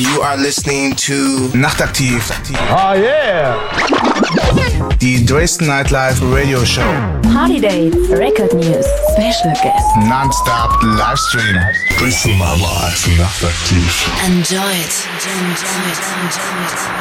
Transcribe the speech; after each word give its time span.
You 0.00 0.22
are 0.22 0.38
listening 0.38 0.96
to 0.96 1.50
Nachtaktiv. 1.52 2.24
Oh 2.72 2.94
yeah! 2.94 3.60
Die 4.96 5.26
Dresden 5.26 5.66
Nightlife 5.66 6.22
Radio 6.22 6.64
Show. 6.64 6.88
Party 7.34 7.60
Dates, 7.60 8.08
Record 8.08 8.54
News, 8.54 8.86
Special 9.12 9.52
Guests. 9.62 9.96
Non-stop 10.08 10.82
Livestream. 10.96 11.60
Dresden 11.98 12.38
Nightlife 12.38 13.10
Nachtaktiv. 13.18 14.08
Enjoy 14.24 14.56
it. 14.56 15.04
Enjoy 15.20 15.68
it. 15.92 16.00
Enjoy 16.16 16.64
it. 16.64 17.00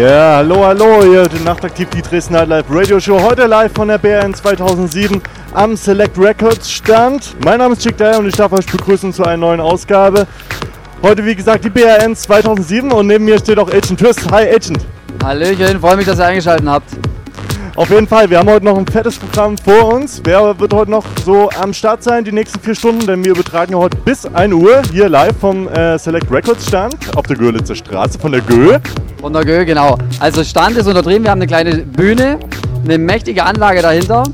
Ja, 0.00 0.36
hallo, 0.36 0.64
hallo, 0.64 1.02
hier 1.02 1.26
die 1.26 1.42
Nachtaktiv, 1.42 1.90
die 1.90 2.02
Dresden 2.02 2.34
Nightlife 2.34 2.66
Radio 2.70 3.00
Show. 3.00 3.20
Heute 3.20 3.46
live 3.46 3.72
von 3.74 3.88
der 3.88 3.98
BRN 3.98 4.32
2007 4.32 5.20
am 5.54 5.76
Select 5.76 6.18
Records 6.18 6.70
Stand. 6.70 7.36
Mein 7.44 7.58
Name 7.58 7.74
ist 7.74 7.82
Chick 7.82 7.96
Dyer 7.96 8.18
und 8.18 8.26
ich 8.26 8.34
darf 8.34 8.52
euch 8.52 8.66
begrüßen 8.66 9.12
zu 9.12 9.22
einer 9.22 9.36
neuen 9.36 9.60
Ausgabe. 9.60 10.26
Heute, 11.00 11.24
wie 11.24 11.34
gesagt, 11.34 11.64
die 11.64 11.70
BRN 11.70 12.16
2007 12.16 12.90
und 12.90 13.06
neben 13.06 13.24
mir 13.24 13.38
steht 13.38 13.58
auch 13.58 13.68
Agent 13.68 14.00
Twist. 14.00 14.30
Hi, 14.32 14.48
Agent. 14.48 14.84
Hallöchen, 15.22 15.80
freue 15.80 15.96
mich, 15.96 16.06
dass 16.06 16.18
ihr 16.18 16.26
eingeschaltet 16.26 16.66
habt. 16.66 16.88
Auf 17.76 17.88
jeden 17.90 18.06
Fall, 18.06 18.28
wir 18.30 18.38
haben 18.38 18.48
heute 18.48 18.64
noch 18.64 18.76
ein 18.76 18.86
fettes 18.86 19.16
Programm 19.16 19.56
vor 19.56 19.94
uns. 19.94 20.20
Wer 20.24 20.58
wird 20.58 20.72
heute 20.72 20.90
noch 20.90 21.04
so 21.24 21.48
am 21.60 21.72
Start 21.72 22.02
sein, 22.02 22.24
die 22.24 22.32
nächsten 22.32 22.58
vier 22.60 22.74
Stunden? 22.74 23.06
Denn 23.06 23.24
wir 23.24 23.32
übertragen 23.32 23.76
heute 23.76 23.96
bis 23.98 24.26
1 24.26 24.52
Uhr 24.54 24.82
hier 24.92 25.08
live 25.08 25.36
vom 25.40 25.68
äh, 25.68 25.98
Select 25.98 26.30
Records 26.32 26.66
Stand 26.66 26.96
auf 27.16 27.26
der 27.26 27.36
Görlitzer 27.36 27.76
Straße 27.76 28.18
von 28.18 28.32
der 28.32 28.40
Gö. 28.40 28.78
Von 29.20 29.32
der 29.32 29.44
Gö, 29.44 29.64
genau. 29.64 29.98
Also 30.18 30.42
Stand 30.42 30.76
ist 30.76 30.86
untertrieben, 30.86 31.24
wir 31.24 31.30
haben 31.30 31.40
eine 31.40 31.46
kleine 31.46 31.78
Bühne, 31.78 32.40
eine 32.84 32.98
mächtige 32.98 33.44
Anlage 33.44 33.82
dahinter. 33.82 34.24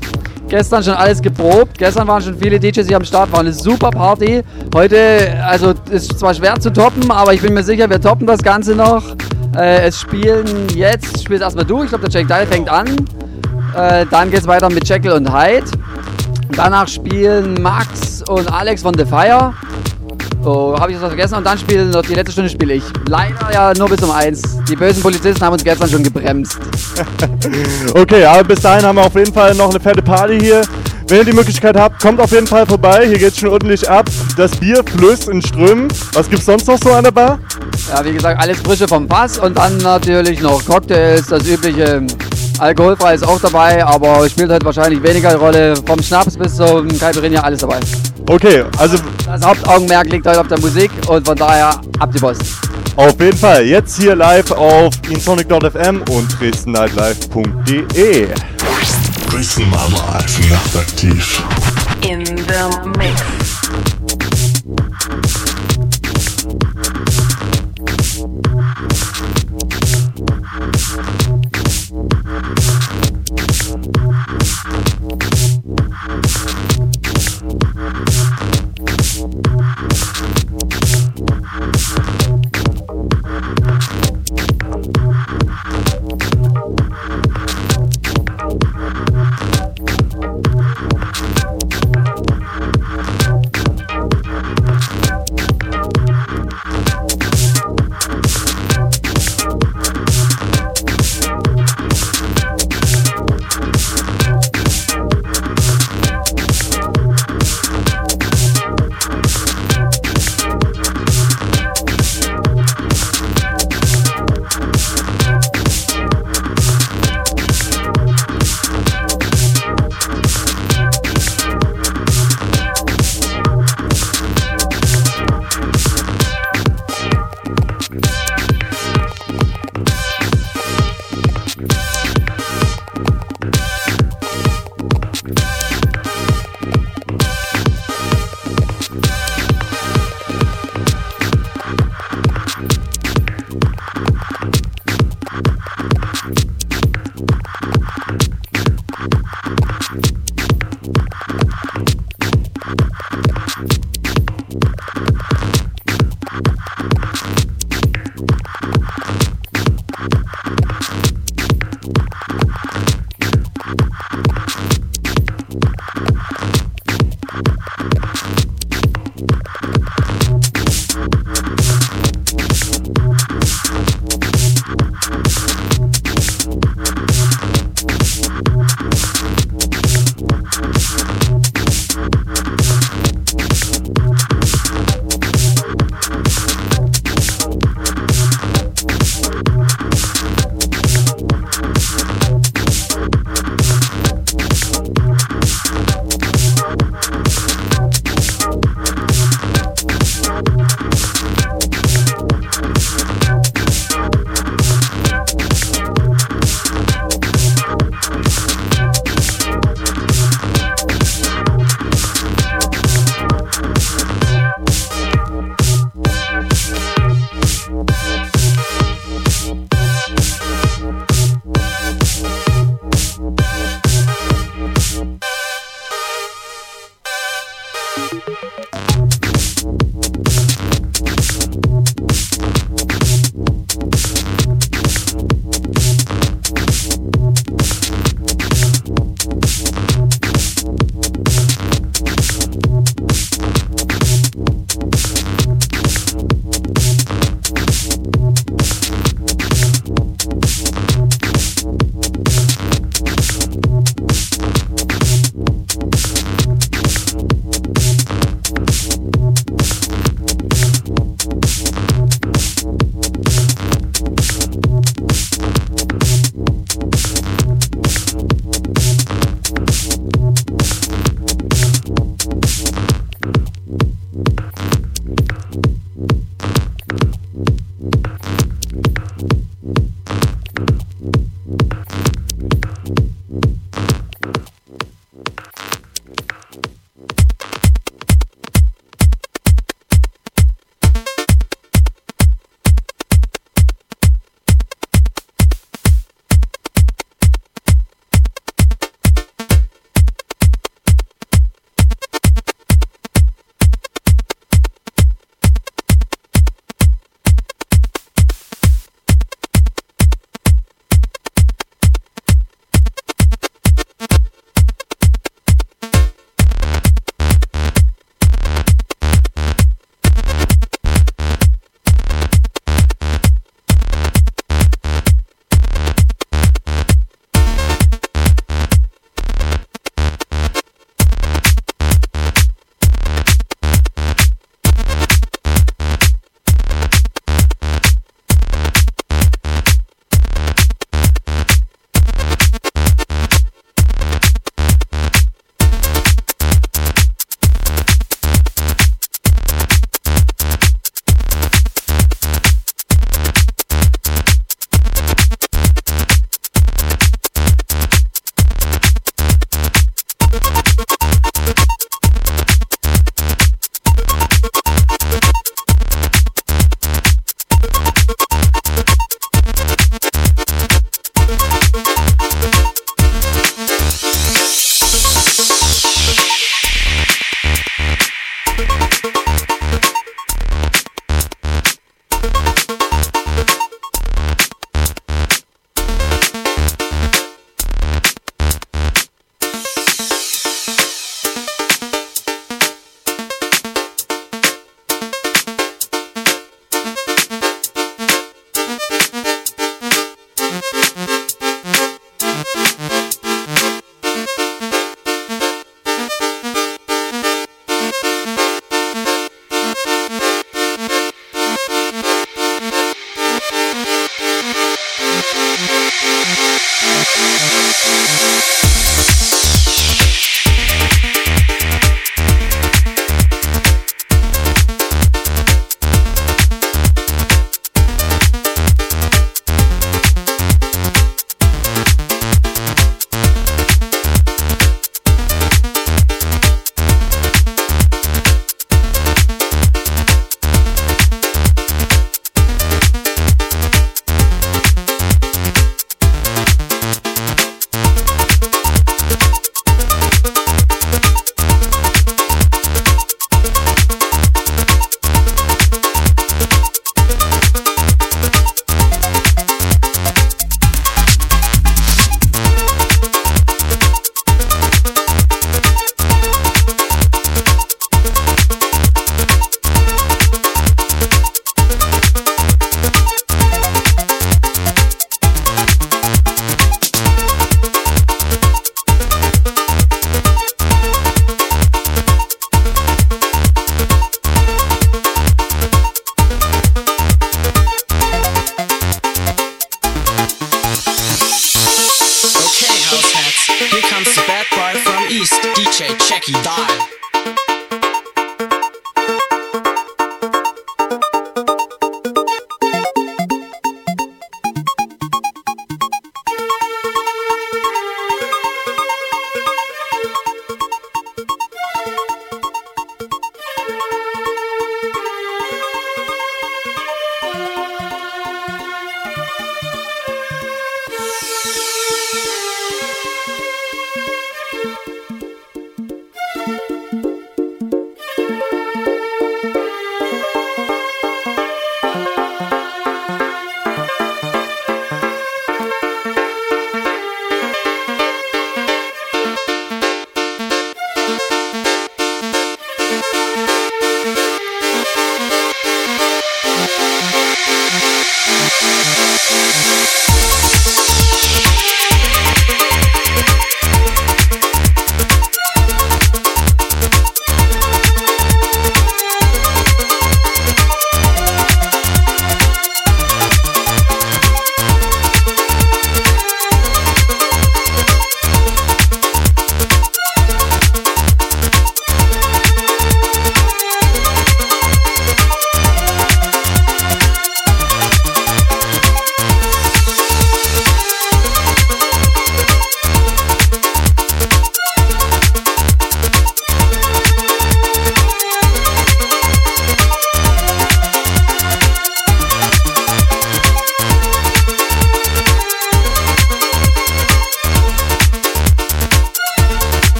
Gestern 0.51 0.83
schon 0.83 0.95
alles 0.95 1.21
geprobt. 1.21 1.77
Gestern 1.77 2.05
waren 2.09 2.21
schon 2.21 2.37
viele 2.37 2.59
DJs 2.59 2.85
hier 2.85 2.97
am 2.97 3.05
Start. 3.05 3.31
War 3.31 3.39
eine 3.39 3.53
super 3.53 3.89
Party. 3.89 4.43
Heute, 4.75 5.41
also 5.45 5.73
ist 5.89 6.19
zwar 6.19 6.33
schwer 6.33 6.59
zu 6.59 6.73
toppen, 6.73 7.09
aber 7.09 7.33
ich 7.33 7.41
bin 7.41 7.53
mir 7.53 7.63
sicher, 7.63 7.89
wir 7.89 8.01
toppen 8.01 8.27
das 8.27 8.43
Ganze 8.43 8.75
noch. 8.75 9.15
Äh, 9.55 9.87
es 9.87 10.01
spielen 10.01 10.67
jetzt, 10.75 11.23
spielst 11.23 11.41
erstmal 11.41 11.63
du. 11.63 11.83
Ich 11.83 11.89
glaube, 11.89 12.09
der 12.09 12.21
Jack 12.21 12.27
Dye 12.27 12.45
fängt 12.45 12.67
an. 12.67 12.87
Äh, 13.77 14.05
dann 14.11 14.29
geht 14.29 14.41
es 14.41 14.47
weiter 14.47 14.69
mit 14.69 14.85
Jekyll 14.89 15.13
und 15.13 15.33
Hyde. 15.33 15.71
Danach 16.49 16.89
spielen 16.89 17.53
Max 17.61 18.21
und 18.27 18.51
Alex 18.51 18.81
von 18.81 18.93
The 18.93 19.05
Fire. 19.05 19.53
Oh, 20.43 20.75
habe 20.79 20.91
ich 20.91 20.97
das 20.97 21.07
vergessen? 21.07 21.35
Und 21.35 21.45
dann 21.45 21.57
spielen 21.57 21.91
noch 21.91 22.01
die 22.01 22.15
letzte 22.15 22.31
Stunde 22.31 22.49
spiele 22.49 22.73
ich. 22.73 22.83
Leider 23.07 23.53
ja 23.53 23.73
nur 23.77 23.89
bis 23.89 24.01
um 24.01 24.09
eins. 24.09 24.41
Die 24.67 24.75
bösen 24.75 25.01
Polizisten 25.03 25.43
haben 25.45 25.53
uns 25.53 25.63
gestern 25.63 25.87
schon 25.87 26.03
gebremst. 26.03 26.57
okay, 27.93 28.25
aber 28.25 28.43
bis 28.43 28.61
dahin 28.61 28.83
haben 28.83 28.95
wir 28.95 29.05
auf 29.05 29.15
jeden 29.15 29.33
Fall 29.33 29.53
noch 29.53 29.69
eine 29.69 29.79
fette 29.79 30.01
Party 30.01 30.39
hier. 30.39 30.63
Wenn 31.07 31.19
ihr 31.19 31.25
die 31.25 31.33
Möglichkeit 31.33 31.75
habt, 31.77 32.01
kommt 32.01 32.19
auf 32.19 32.31
jeden 32.31 32.47
Fall 32.47 32.65
vorbei. 32.65 33.05
Hier 33.05 33.19
geht 33.19 33.33
es 33.33 33.37
schon 33.37 33.49
ordentlich 33.49 33.87
ab. 33.87 34.09
Das 34.35 34.51
Bier 34.55 34.83
flößt 34.83 35.29
in 35.29 35.41
Strömen. 35.41 35.89
Was 36.13 36.27
gibt's 36.27 36.45
sonst 36.45 36.67
noch 36.67 36.79
so 36.81 36.91
an 36.91 37.03
der 37.03 37.11
Bar? 37.11 37.39
Ja, 37.89 38.03
wie 38.03 38.13
gesagt, 38.13 38.41
alles 38.41 38.59
Frische 38.59 38.87
vom 38.87 39.07
Fass 39.07 39.37
und 39.37 39.57
dann 39.57 39.77
natürlich 39.77 40.41
noch 40.41 40.65
Cocktails, 40.65 41.27
das 41.27 41.45
übliche. 41.47 42.01
Alkoholfrei 42.57 43.15
ist 43.15 43.27
auch 43.27 43.39
dabei, 43.39 43.85
aber 43.85 44.27
spielt 44.29 44.49
halt 44.49 44.63
wahrscheinlich 44.63 45.03
weniger 45.03 45.35
Rolle. 45.35 45.75
Vom 45.85 46.01
Schnaps 46.01 46.37
bis 46.37 46.55
zum 46.55 46.87
Caipirinha 46.97 47.41
alles 47.41 47.59
dabei. 47.59 47.79
Okay, 48.27 48.63
also. 48.77 48.97
Das 49.25 49.45
Hauptaugenmerk 49.45 50.09
liegt 50.09 50.25
heute 50.25 50.41
auf 50.41 50.47
der 50.47 50.59
Musik 50.59 50.91
und 51.07 51.25
von 51.25 51.35
daher 51.37 51.79
ab 51.99 52.11
die 52.13 52.19
Post. 52.19 52.41
Auf 52.95 53.19
jeden 53.19 53.37
Fall, 53.37 53.65
jetzt 53.65 53.99
hier 53.99 54.15
live 54.15 54.51
auf 54.51 54.93
insonic.fm 55.09 56.03
und 56.09 56.39
dresdennightlife.de. 56.39 58.27
Dresden 59.29 59.69
Nightlife 59.69 60.49
Nachtaktiv. 60.49 61.43
In 62.01 62.25
the 62.25 62.89
mix. 62.97 63.40
Thank 81.51 81.75
you. 84.95 85.00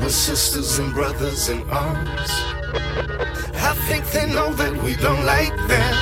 We're 0.00 0.08
sisters 0.08 0.78
and 0.78 0.92
brothers 0.94 1.48
in 1.48 1.68
arms. 1.70 2.30
I 3.54 3.74
think 3.88 4.04
they 4.10 4.26
know 4.32 4.52
that 4.54 4.72
we 4.82 4.94
don't 4.96 5.24
like 5.24 5.54
them. 5.68 5.94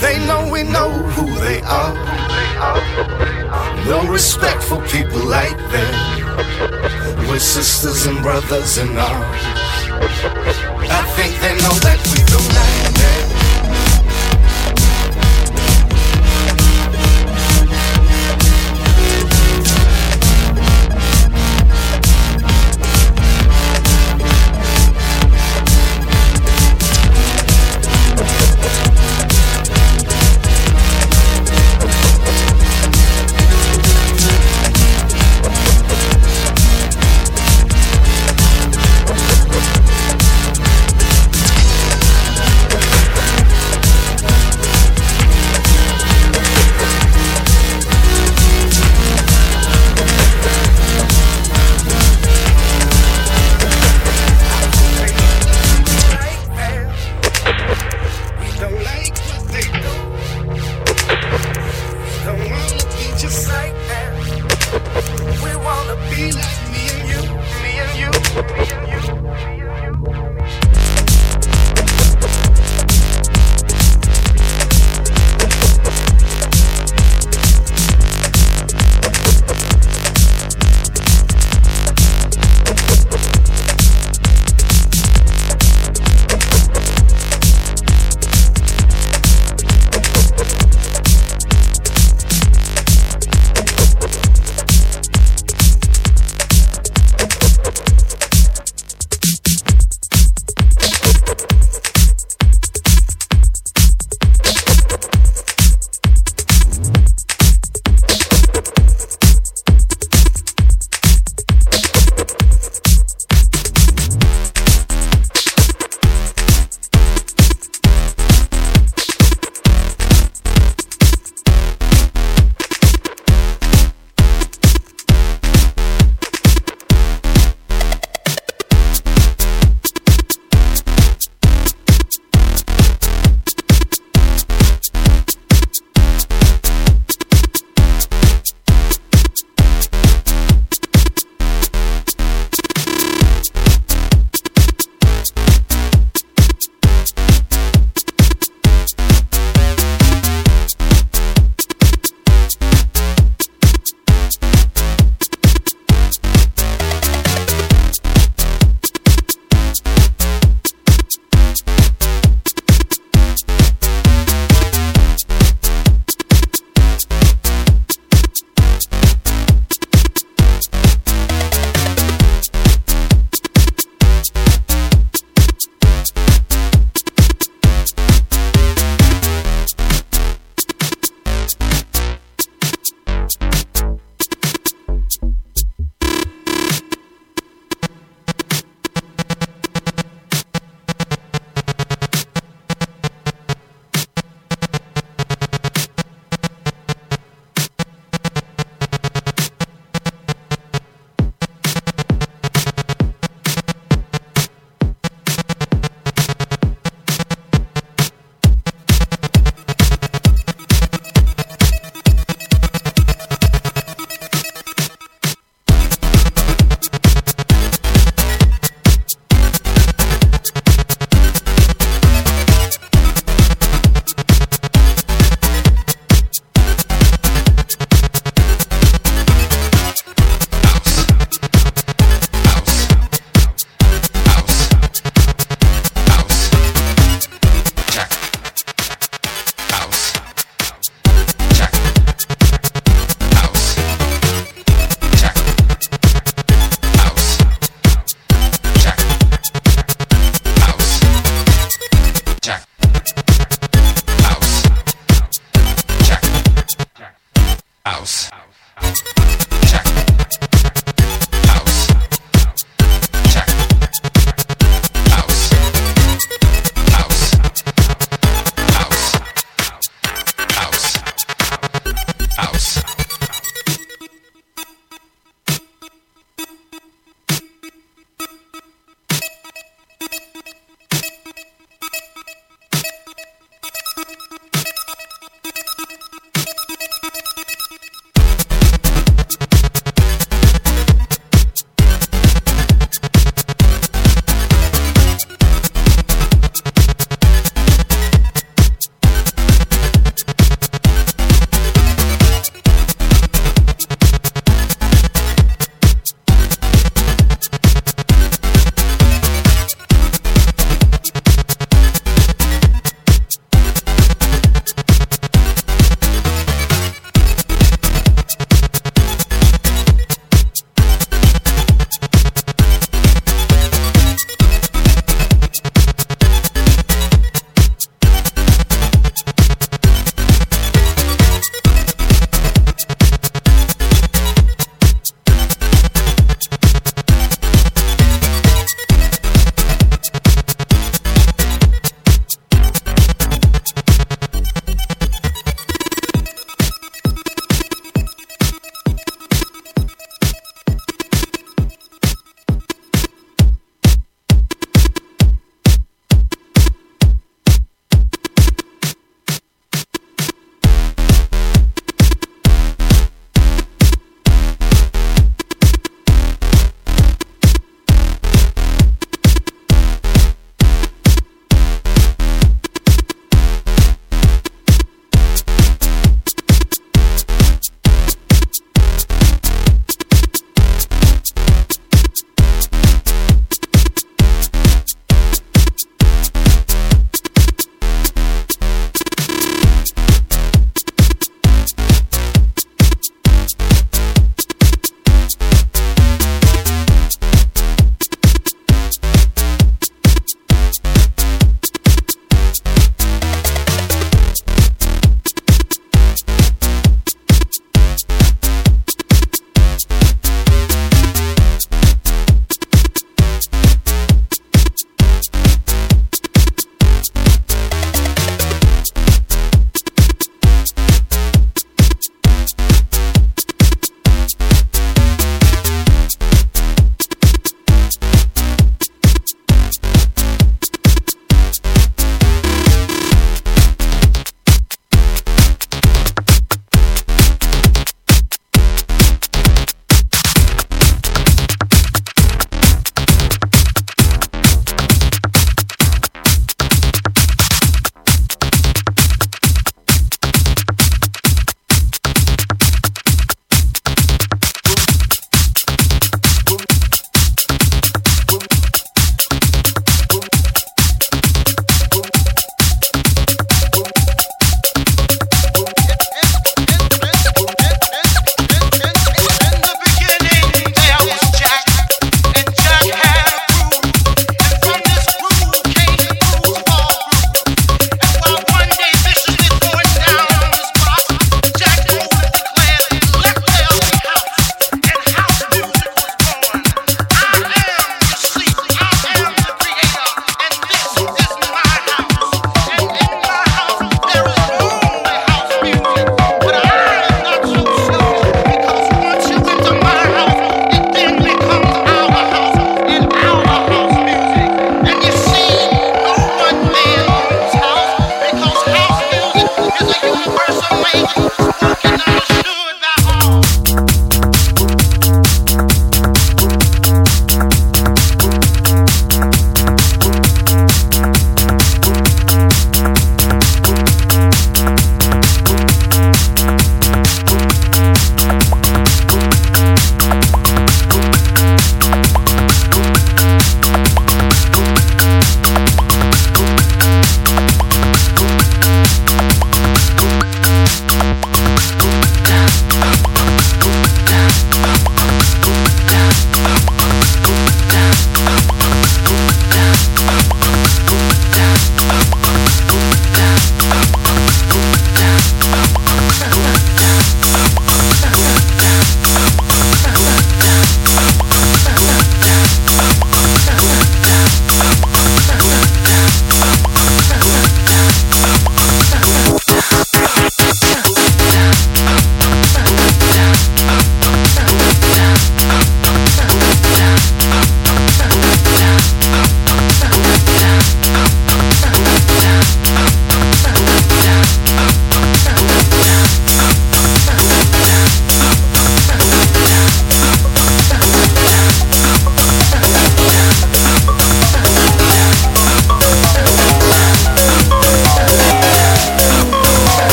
They 0.00 0.18
know 0.26 0.50
we 0.50 0.62
know 0.62 0.90
who 1.14 1.26
they 1.40 1.60
are. 1.62 1.94
No 3.86 4.06
respect 4.10 4.62
for 4.62 4.80
people 4.88 5.24
like 5.24 5.56
them. 5.70 5.94
We're 7.28 7.38
sisters 7.38 8.06
and 8.06 8.20
brothers 8.22 8.78
in 8.78 8.96
arms. 8.96 9.42
I 10.90 11.02
think 11.16 11.32
they 11.40 11.54
know 11.62 11.76
that 11.86 12.00
we 12.10 12.18
don't 12.32 12.52
like 12.60 12.94
them. 12.94 13.31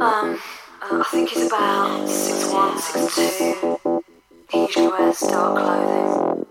Um, 0.00 0.40
uh, 0.82 1.00
I 1.00 1.04
think 1.08 1.28
he's 1.30 1.46
about 1.46 2.08
six 2.08 2.52
one, 2.52 2.78
six 2.78 3.14
two. 3.16 3.78
He 4.50 4.62
usually 4.62 4.88
wears 4.88 5.20
dark 5.20 5.56
clothing. 5.56 6.44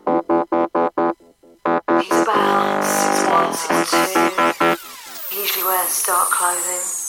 He's 2.02 2.22
about 2.22 2.84
six 2.86 3.28
one, 3.28 3.54
six 3.54 3.92
two. 4.14 4.32
He 5.30 5.42
usually 5.42 5.66
wears 5.66 6.04
dark 6.04 6.30
clothing. 6.30 7.04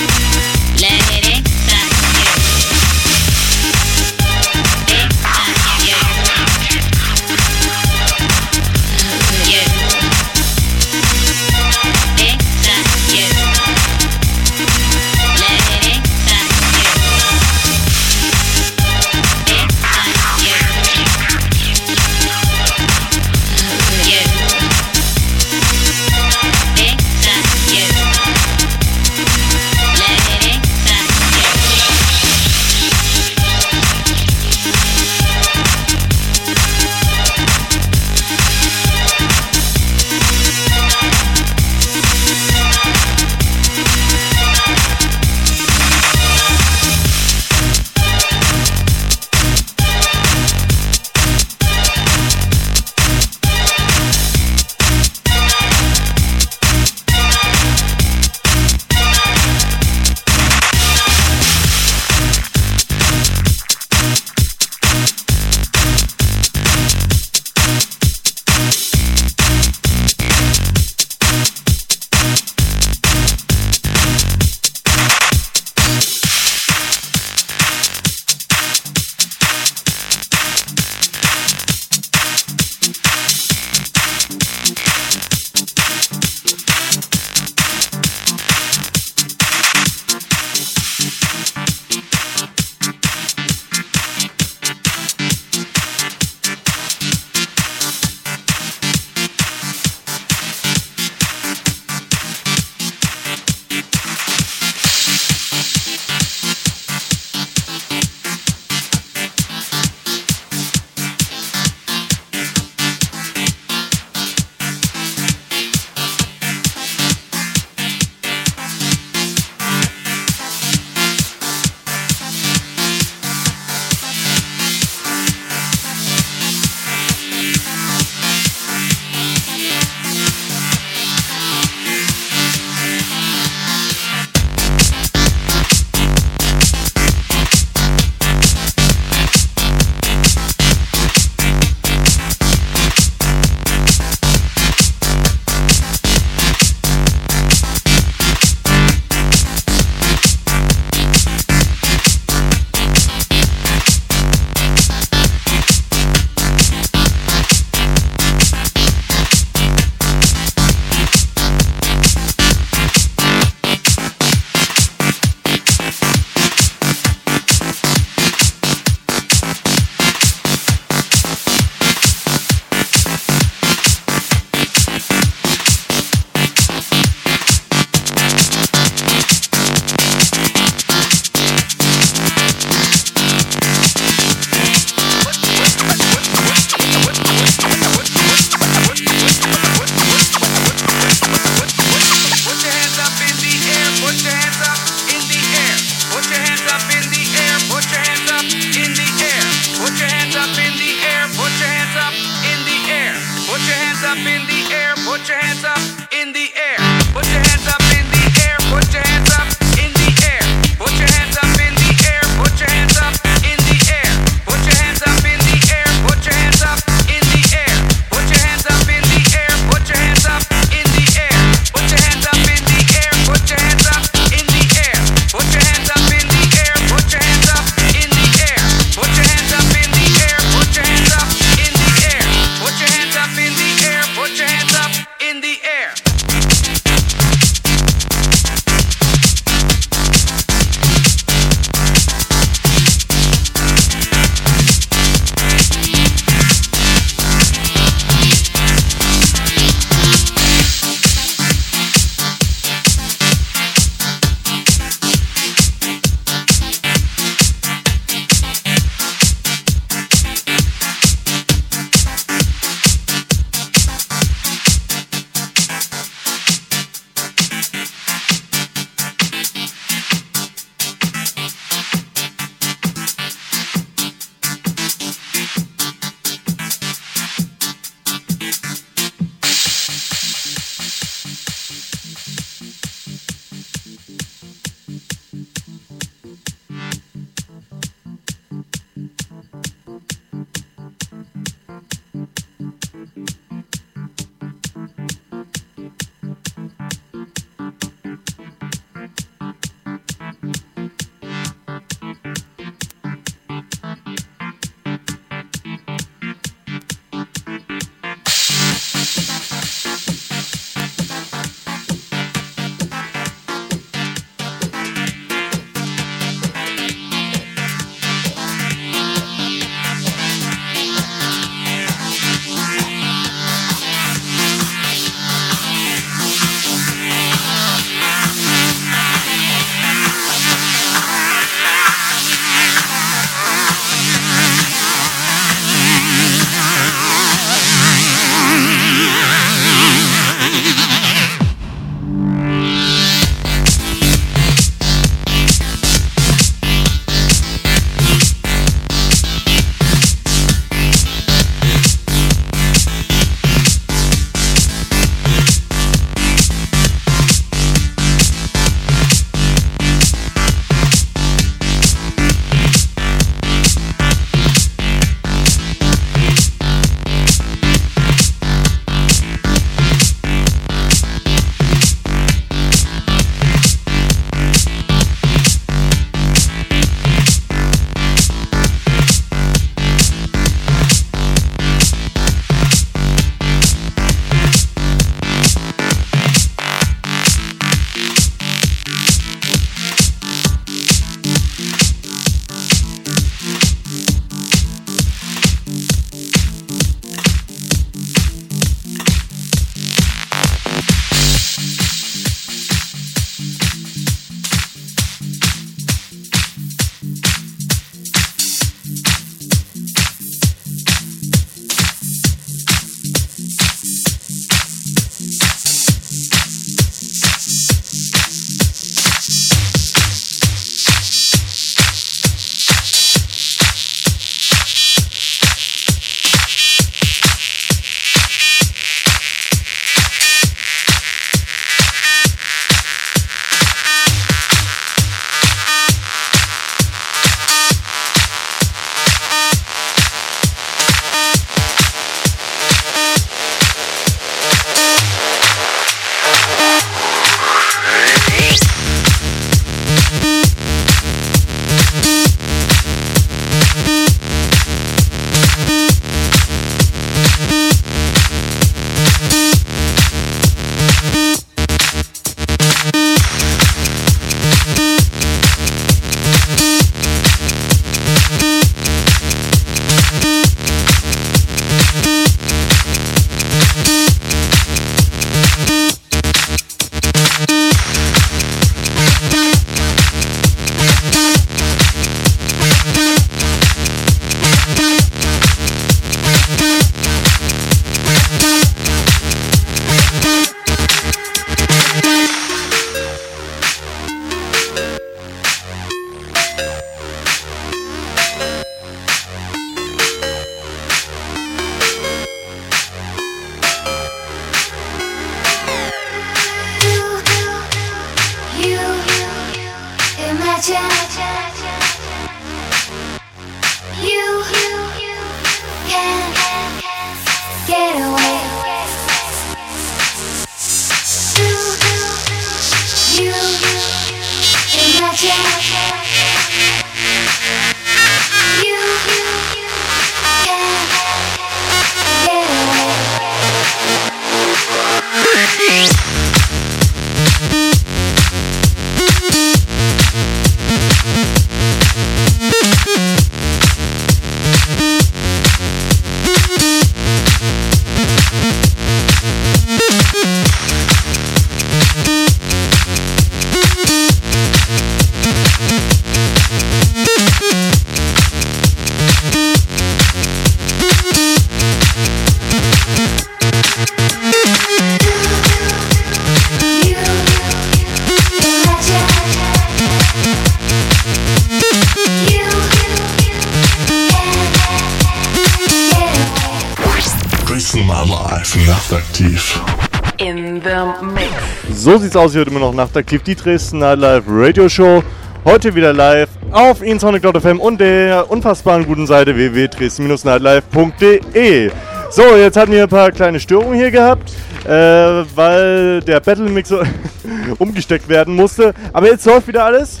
Sieht's 582.12 582.24
aus, 582.24 582.32
hier 582.32 582.40
wird 582.40 582.48
immer 582.48 582.60
noch 582.60 582.74
nachtaktiv 582.74 583.22
die 583.22 583.34
Dresden 583.34 583.78
Nightlife 583.78 584.24
Radio 584.28 584.68
Show. 584.68 585.02
Heute 585.46 585.74
wieder 585.74 585.94
live 585.94 586.28
auf 586.50 586.82
insonic.fm 586.82 587.58
und 587.58 587.80
der 587.80 588.30
unfassbaren 588.30 588.84
guten 588.84 589.06
Seite 589.06 589.34
www.dresden-nightlife.de. 589.34 591.70
So, 592.10 592.36
jetzt 592.36 592.58
hatten 592.58 592.72
wir 592.72 592.82
ein 592.82 592.88
paar 592.90 593.10
kleine 593.12 593.40
Störungen 593.40 593.78
hier 593.78 593.90
gehabt, 593.90 594.30
äh, 594.66 594.68
weil 594.68 596.02
der 596.02 596.20
Battle 596.20 596.50
Mixer 596.50 596.82
umgesteckt 597.58 598.10
werden 598.10 598.36
musste. 598.36 598.74
Aber 598.92 599.06
jetzt 599.06 599.24
läuft 599.24 599.48
wieder 599.48 599.64
alles. 599.64 600.00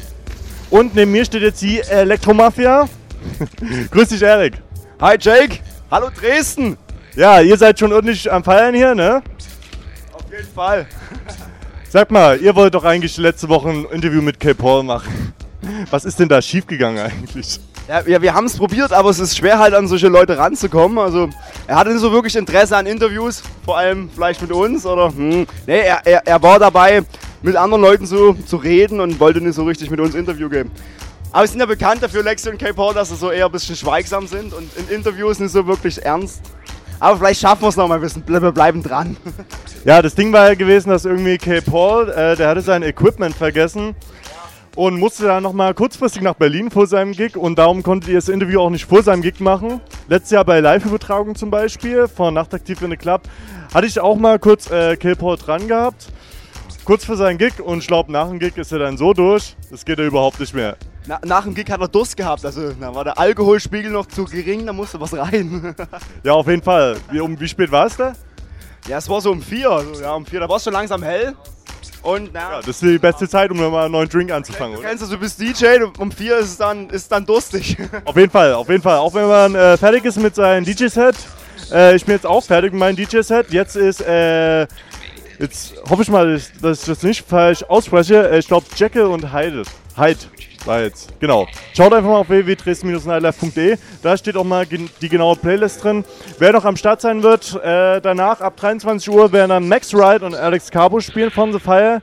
Und 0.68 0.94
neben 0.94 1.12
mir 1.12 1.24
steht 1.24 1.40
jetzt 1.40 1.62
die 1.62 1.80
Elektromafia. 1.80 2.90
Grüß 3.90 4.10
dich, 4.10 4.20
Erik. 4.20 4.58
Hi 5.00 5.16
Jake, 5.18 5.60
hallo 5.90 6.08
Dresden. 6.14 6.76
Ja, 7.16 7.40
ihr 7.40 7.56
seid 7.56 7.78
schon 7.78 7.90
ordentlich 7.90 8.30
am 8.30 8.44
Feiern 8.44 8.74
hier, 8.74 8.94
ne? 8.94 9.22
Auf 10.12 10.30
jeden 10.30 10.52
Fall. 10.54 10.84
Sag 11.92 12.10
mal, 12.10 12.40
ihr 12.40 12.56
wollt 12.56 12.72
doch 12.72 12.84
eigentlich 12.84 13.18
letzte 13.18 13.50
Woche 13.50 13.68
ein 13.68 13.84
Interview 13.84 14.22
mit 14.22 14.40
K. 14.40 14.54
Paul 14.54 14.82
machen. 14.82 15.34
Was 15.90 16.06
ist 16.06 16.18
denn 16.18 16.26
da 16.26 16.40
schiefgegangen 16.40 17.04
eigentlich? 17.04 17.60
Ja, 17.86 18.00
ja 18.06 18.22
wir 18.22 18.32
haben 18.32 18.46
es 18.46 18.56
probiert, 18.56 18.94
aber 18.94 19.10
es 19.10 19.18
ist 19.18 19.36
schwer 19.36 19.58
halt 19.58 19.74
an 19.74 19.86
solche 19.86 20.08
Leute 20.08 20.38
ranzukommen. 20.38 20.96
Also 20.96 21.28
er 21.66 21.76
hatte 21.76 21.90
nicht 21.90 22.00
so 22.00 22.10
wirklich 22.10 22.34
Interesse 22.34 22.78
an 22.78 22.86
Interviews, 22.86 23.42
vor 23.66 23.76
allem 23.76 24.08
vielleicht 24.08 24.40
mit 24.40 24.52
uns 24.52 24.86
oder 24.86 25.08
hm. 25.08 25.46
Nee, 25.66 25.80
er, 25.80 26.00
er, 26.06 26.26
er 26.26 26.42
war 26.42 26.58
dabei, 26.58 27.02
mit 27.42 27.56
anderen 27.56 27.82
Leuten 27.82 28.06
so 28.06 28.32
zu 28.32 28.56
reden 28.56 28.98
und 28.98 29.20
wollte 29.20 29.42
nicht 29.42 29.54
so 29.54 29.64
richtig 29.64 29.90
mit 29.90 30.00
uns 30.00 30.14
Interview 30.14 30.48
geben. 30.48 30.70
Aber 31.30 31.42
wir 31.42 31.48
sind 31.48 31.60
ja 31.60 31.66
bekannt 31.66 32.02
dafür, 32.02 32.22
Lexi 32.22 32.48
und 32.48 32.58
K. 32.58 32.72
Paul, 32.72 32.94
dass 32.94 33.10
sie 33.10 33.16
so 33.16 33.30
eher 33.30 33.44
ein 33.44 33.52
bisschen 33.52 33.76
schweigsam 33.76 34.26
sind 34.26 34.54
und 34.54 34.66
in 34.78 34.88
Interviews 34.96 35.40
nicht 35.40 35.52
so 35.52 35.66
wirklich 35.66 36.02
ernst. 36.02 36.40
Aber 37.02 37.16
vielleicht 37.16 37.40
schaffen 37.40 37.62
wir 37.62 37.68
es 37.68 37.76
noch 37.76 37.88
mal 37.88 37.96
ein 37.96 38.00
bisschen. 38.00 38.22
Wir 38.28 38.52
bleiben 38.52 38.82
dran. 38.82 39.16
Ja, 39.84 40.00
das 40.00 40.14
Ding 40.14 40.32
war 40.32 40.46
ja 40.46 40.54
gewesen, 40.54 40.90
dass 40.90 41.04
irgendwie 41.04 41.36
K. 41.38 41.60
Paul, 41.60 42.08
äh, 42.08 42.36
der 42.36 42.46
hatte 42.46 42.60
sein 42.60 42.84
Equipment 42.84 43.34
vergessen 43.34 43.96
und 44.76 44.96
musste 44.96 45.24
dann 45.24 45.42
nochmal 45.42 45.74
kurzfristig 45.74 46.22
nach 46.22 46.34
Berlin 46.34 46.70
vor 46.70 46.86
seinem 46.86 47.10
Gig 47.10 47.36
und 47.36 47.58
darum 47.58 47.82
konnte 47.82 48.08
ihr 48.12 48.18
das 48.18 48.28
Interview 48.28 48.60
auch 48.60 48.70
nicht 48.70 48.84
vor 48.84 49.02
seinem 49.02 49.22
Gig 49.22 49.40
machen. 49.40 49.80
Letztes 50.06 50.30
Jahr 50.30 50.44
bei 50.44 50.60
Live-Übertragung 50.60 51.34
zum 51.34 51.50
Beispiel 51.50 52.06
von 52.06 52.32
Nachtaktiv 52.34 52.80
in 52.80 52.90
the 52.92 52.96
Club 52.96 53.22
hatte 53.74 53.88
ich 53.88 53.98
auch 53.98 54.14
mal 54.14 54.38
kurz 54.38 54.70
äh, 54.70 54.96
K. 54.96 55.16
Paul 55.16 55.36
dran 55.36 55.66
gehabt. 55.66 56.12
Kurz 56.84 57.04
vor 57.04 57.16
seinem 57.16 57.38
Gig 57.38 57.60
und 57.60 57.78
ich 57.78 57.88
glaube, 57.88 58.12
nach 58.12 58.28
dem 58.28 58.38
Gig 58.38 58.56
ist 58.56 58.70
er 58.70 58.78
dann 58.78 58.96
so 58.96 59.12
durch, 59.14 59.56
das 59.68 59.84
geht 59.84 59.98
er 59.98 60.06
überhaupt 60.06 60.38
nicht 60.38 60.54
mehr. 60.54 60.76
Na, 61.06 61.18
nach 61.24 61.42
dem 61.44 61.54
Gig 61.54 61.68
hat 61.70 61.80
er 61.80 61.88
Durst 61.88 62.16
gehabt, 62.16 62.44
also 62.44 62.72
da 62.74 62.94
war 62.94 63.02
der 63.02 63.18
Alkoholspiegel 63.18 63.90
noch 63.90 64.06
zu 64.06 64.24
gering, 64.24 64.64
da 64.66 64.72
musste 64.72 65.00
was 65.00 65.12
rein. 65.16 65.74
Ja, 66.22 66.32
auf 66.34 66.46
jeden 66.46 66.62
Fall. 66.62 66.96
Wie, 67.10 67.20
um 67.20 67.38
wie 67.40 67.48
spät 67.48 67.72
war 67.72 67.86
es 67.86 67.96
da? 67.96 68.12
ja, 68.88 68.98
es 68.98 69.08
war 69.08 69.20
so 69.20 69.30
um 69.32 69.42
vier, 69.42 69.70
also, 69.70 70.00
ja, 70.00 70.12
um 70.12 70.24
vier, 70.26 70.40
da 70.40 70.48
war 70.48 70.56
es 70.56 70.64
schon 70.64 70.72
langsam 70.72 71.02
hell. 71.02 71.34
Und 72.02 72.30
na, 72.32 72.40
Ja, 72.52 72.56
das 72.58 72.68
ist 72.68 72.82
die 72.82 72.98
beste 72.98 73.28
Zeit, 73.28 73.50
um 73.50 73.56
nochmal 73.56 73.84
einen 73.84 73.92
neuen 73.92 74.08
Drink 74.08 74.30
anzufangen, 74.32 74.74
du 74.74 74.78
oder? 74.80 74.88
kennst 74.88 75.04
du, 75.04 75.08
du 75.08 75.18
bist 75.18 75.40
DJ, 75.40 75.82
um 75.98 76.10
vier 76.12 76.38
ist 76.38 76.50
es 76.50 76.56
dann, 76.58 76.88
ist 76.90 77.10
dann 77.10 77.24
durstig. 77.26 77.76
Auf 78.04 78.16
jeden 78.16 78.30
Fall, 78.30 78.54
auf 78.54 78.68
jeden 78.68 78.82
Fall. 78.82 78.98
Auch 78.98 79.14
wenn 79.14 79.26
man 79.28 79.54
äh, 79.54 79.76
fertig 79.76 80.04
ist 80.04 80.18
mit 80.20 80.34
seinem 80.36 80.64
DJ-Set. 80.64 81.16
Äh, 81.72 81.94
ich 81.96 82.04
bin 82.04 82.14
jetzt 82.14 82.26
auch 82.26 82.42
fertig 82.44 82.72
mit 82.72 82.80
meinem 82.80 82.96
DJ-Set. 82.96 83.52
Jetzt 83.52 83.76
ist, 83.76 84.00
äh, 84.00 84.66
jetzt 85.38 85.74
hoffe 85.88 86.02
ich 86.02 86.08
mal, 86.08 86.40
dass- 86.60 86.80
ich 86.80 86.86
das 86.86 87.02
nicht 87.04 87.24
falsch 87.26 87.62
ausspreche. 87.64 88.30
Äh, 88.30 88.38
ich 88.38 88.46
glaube, 88.48 88.66
Jekyll 88.76 89.02
und 89.06 89.32
Hyde. 89.32 89.62
Hyde 89.96 90.18
war 90.66 90.82
jetzt. 90.82 91.08
Genau. 91.20 91.46
Schaut 91.76 91.92
einfach 91.92 92.08
mal 92.08 92.18
auf 92.18 92.28
www.dresden-nightlife.de. 92.28 93.76
Da 94.02 94.16
steht 94.16 94.36
auch 94.36 94.44
mal 94.44 94.66
die 94.66 95.08
genaue 95.08 95.36
Playlist 95.36 95.82
drin. 95.82 96.04
Wer 96.38 96.52
noch 96.52 96.64
am 96.64 96.76
Start 96.76 97.00
sein 97.00 97.22
wird, 97.22 97.54
äh, 97.62 98.00
danach 98.00 98.40
ab 98.40 98.56
23 98.56 99.10
Uhr 99.10 99.32
werden 99.32 99.50
dann 99.50 99.68
Max 99.68 99.94
Wright 99.94 100.22
und 100.22 100.34
Alex 100.34 100.70
Cabo 100.70 101.00
spielen 101.00 101.30
von 101.30 101.52
The 101.52 101.58
Fire 101.58 102.02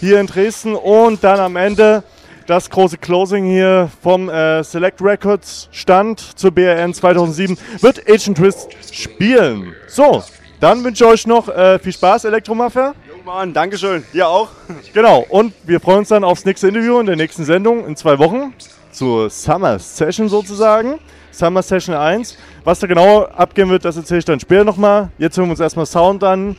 hier 0.00 0.20
in 0.20 0.26
Dresden. 0.26 0.74
Und 0.74 1.22
dann 1.24 1.40
am 1.40 1.56
Ende 1.56 2.02
das 2.46 2.68
große 2.68 2.98
Closing 2.98 3.44
hier 3.44 3.90
vom 4.02 4.28
äh, 4.28 4.64
Select 4.64 5.00
Records 5.00 5.68
Stand 5.70 6.20
zur 6.38 6.50
BRN 6.50 6.92
2007 6.92 7.56
wird 7.80 8.08
Agent 8.08 8.38
Twist 8.38 8.68
spielen. 8.92 9.74
So, 9.86 10.24
dann 10.58 10.82
wünsche 10.82 11.04
ich 11.04 11.10
euch 11.10 11.26
noch 11.26 11.48
äh, 11.48 11.78
viel 11.78 11.92
Spaß, 11.92 12.24
Elektromafia. 12.24 12.94
Mann, 13.32 13.52
Dankeschön. 13.52 14.02
Dir 14.12 14.28
auch. 14.28 14.48
Genau, 14.92 15.24
und 15.28 15.54
wir 15.62 15.78
freuen 15.78 15.98
uns 15.98 16.08
dann 16.08 16.24
aufs 16.24 16.44
nächste 16.44 16.66
Interview 16.66 16.98
in 16.98 17.06
der 17.06 17.14
nächsten 17.14 17.44
Sendung 17.44 17.86
in 17.86 17.94
zwei 17.94 18.18
Wochen 18.18 18.52
zur 18.90 19.30
Summer 19.30 19.78
Session 19.78 20.28
sozusagen. 20.28 20.98
Summer 21.30 21.62
Session 21.62 21.94
1. 21.94 22.36
Was 22.64 22.80
da 22.80 22.88
genau 22.88 23.22
abgehen 23.22 23.70
wird, 23.70 23.84
das 23.84 23.96
erzähle 23.96 24.18
ich 24.18 24.24
dann 24.24 24.40
später 24.40 24.64
nochmal. 24.64 25.10
Jetzt 25.16 25.36
hören 25.36 25.46
wir 25.46 25.52
uns 25.52 25.60
erstmal 25.60 25.86
Sound 25.86 26.24
an. 26.24 26.56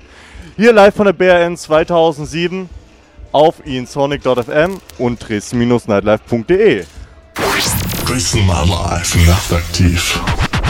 Hier 0.56 0.72
live 0.72 0.96
von 0.96 1.06
der 1.06 1.12
BRN 1.14 1.58
2007 1.58 2.70
auf 3.34 3.56
insonic.fm 3.66 4.80
und 4.98 5.28
dresden-nightlife.de. 5.28 6.86
Größenwahn 8.06 8.70
live 8.70 9.28
nachtaktiv. 9.28 10.22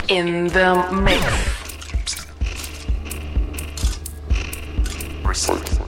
In 0.08 0.50
the 0.50 0.96
mix. 0.96 1.62
I 5.34 5.81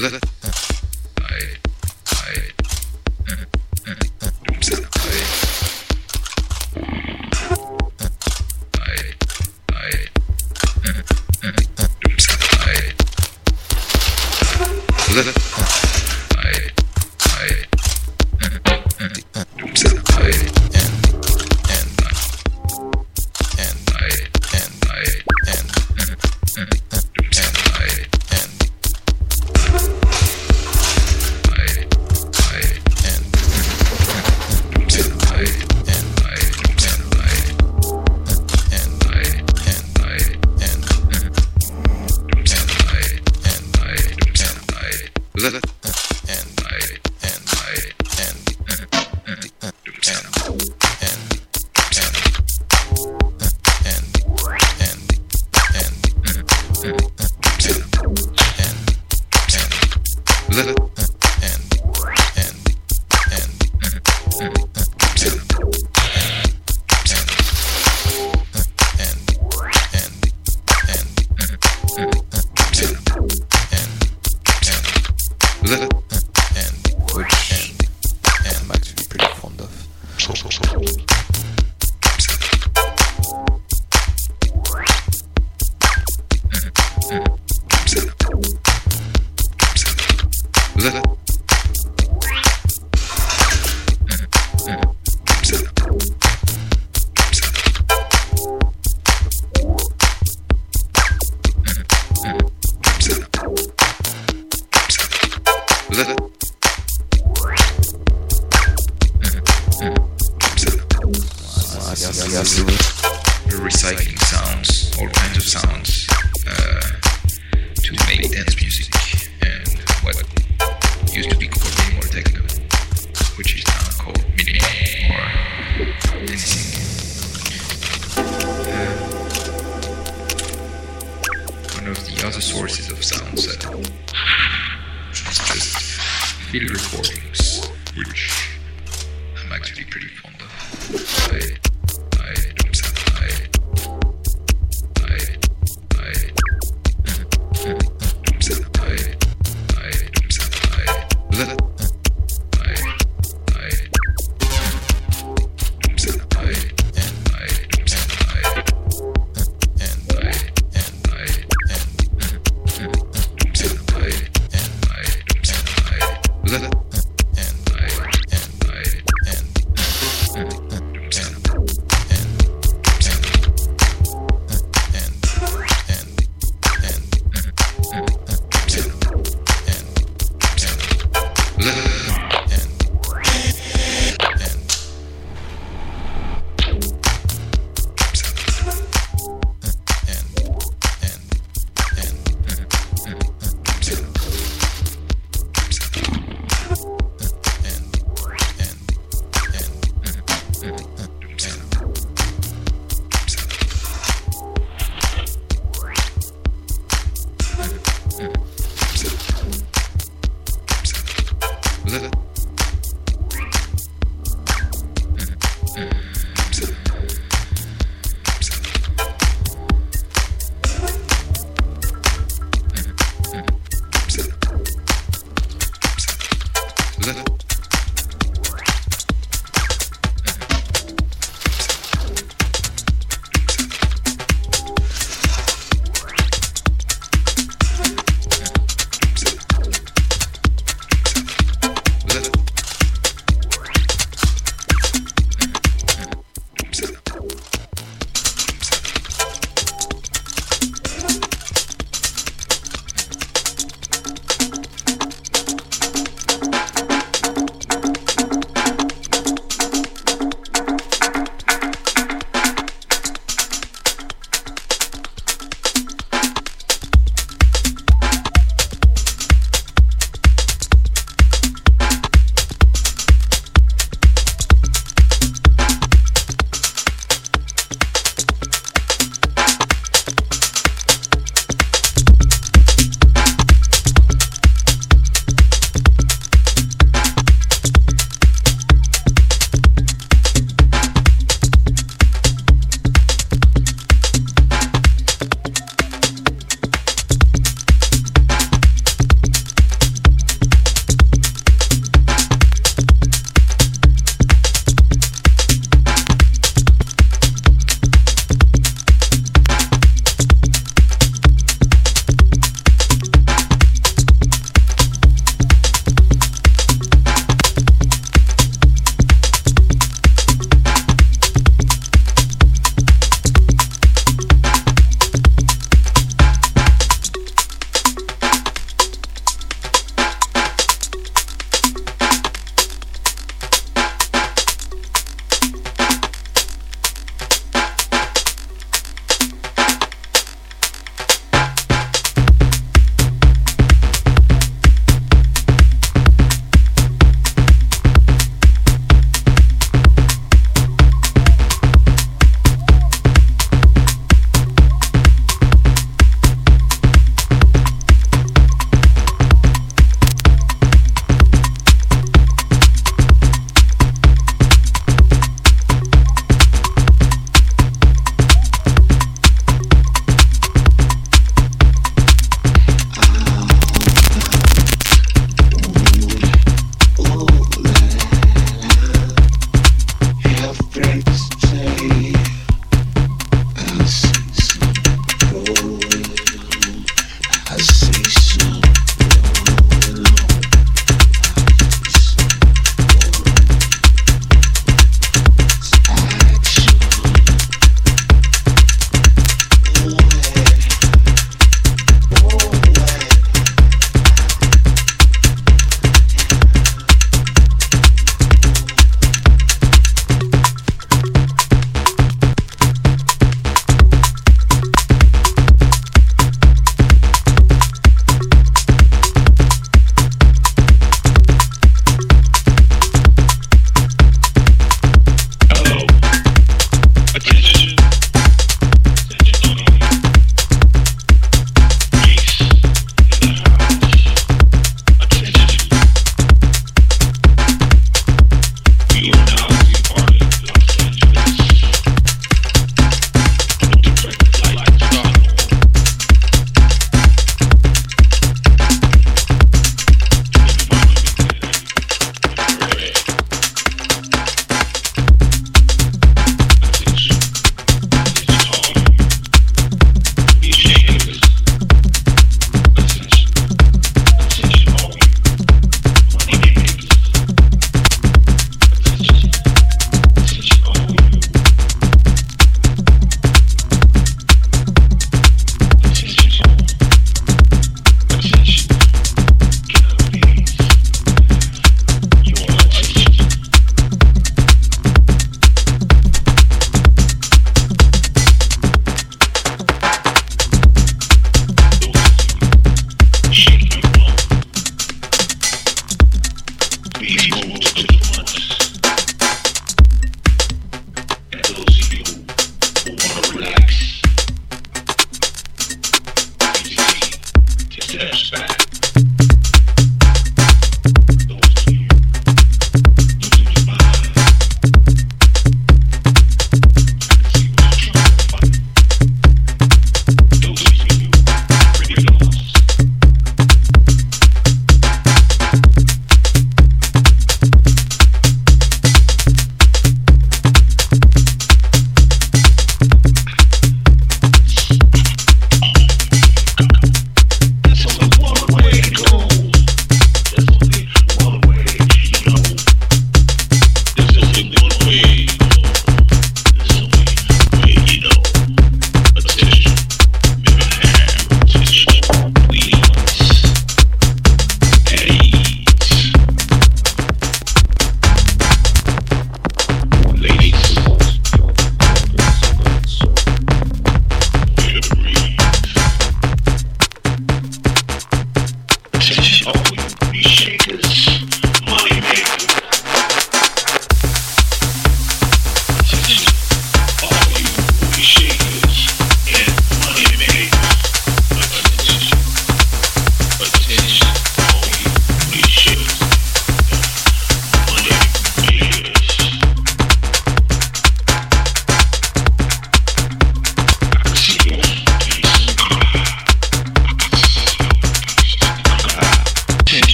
Let's... 0.00 0.20